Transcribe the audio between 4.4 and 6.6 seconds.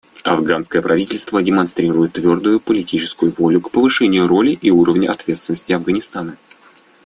и уровня ответственности Афганистана.